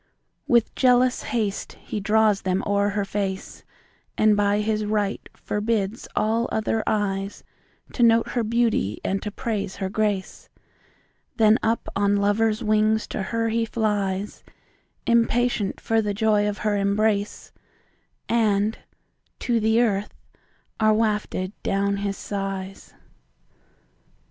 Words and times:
With 0.47 0.73
jealous 0.73 1.21
haste 1.21 1.73
he 1.73 1.99
draws 1.99 2.41
them 2.41 2.63
o'er 2.65 2.89
her 2.89 3.05
face, 3.05 3.63
And 4.17 4.35
by 4.35 4.61
his 4.61 4.83
right 4.83 5.21
forbids 5.35 6.07
all 6.15 6.49
other 6.51 6.83
eyesTo 6.87 7.43
note 8.03 8.29
her 8.29 8.43
beauty 8.43 8.99
and 9.05 9.21
to 9.21 9.29
praise 9.29 9.75
her 9.75 9.89
grace; 9.89 10.49
Then 11.37 11.59
up 11.61 11.87
on 11.95 12.15
lover's 12.15 12.63
wings 12.63 13.05
to 13.09 13.21
her 13.21 13.49
he 13.49 13.63
fliesImpatient 13.67 15.79
for 15.79 16.01
the 16.01 16.15
joy 16.15 16.49
of 16.49 16.57
her 16.65 16.75
embrace; 16.77 17.51
And 18.27 18.79
to 19.41 19.59
the 19.59 19.79
earth 19.83 20.15
are 20.79 20.95
wafted 20.95 21.53
down 21.61 21.97
his 21.97 22.17
sighs. 22.17 22.95